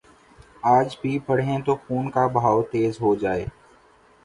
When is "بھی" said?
1.01-1.17